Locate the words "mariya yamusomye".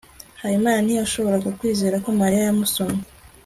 2.19-3.01